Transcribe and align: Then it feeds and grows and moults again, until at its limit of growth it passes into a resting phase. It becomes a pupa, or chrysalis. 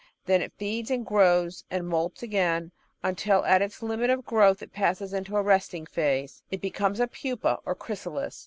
Then 0.25 0.41
it 0.41 0.51
feeds 0.57 0.89
and 0.89 1.05
grows 1.05 1.63
and 1.69 1.87
moults 1.87 2.23
again, 2.23 2.71
until 3.03 3.45
at 3.45 3.61
its 3.61 3.83
limit 3.83 4.09
of 4.09 4.25
growth 4.25 4.63
it 4.63 4.73
passes 4.73 5.13
into 5.13 5.37
a 5.37 5.43
resting 5.43 5.85
phase. 5.85 6.41
It 6.49 6.59
becomes 6.59 6.99
a 6.99 7.05
pupa, 7.05 7.59
or 7.67 7.75
chrysalis. 7.75 8.39